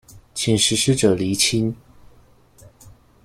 [0.33, 1.75] 請實施者釐清